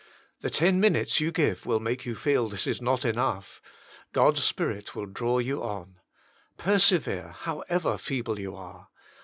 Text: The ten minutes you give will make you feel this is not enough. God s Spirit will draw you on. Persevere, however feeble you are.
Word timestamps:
The 0.39 0.49
ten 0.49 0.79
minutes 0.79 1.19
you 1.19 1.31
give 1.31 1.67
will 1.67 1.79
make 1.79 2.07
you 2.07 2.15
feel 2.15 2.49
this 2.49 2.65
is 2.65 2.81
not 2.81 3.05
enough. 3.05 3.61
God 4.13 4.35
s 4.37 4.43
Spirit 4.43 4.95
will 4.95 5.05
draw 5.05 5.37
you 5.37 5.61
on. 5.63 5.99
Persevere, 6.57 7.35
however 7.41 7.99
feeble 7.99 8.39
you 8.39 8.55
are. 8.55 8.87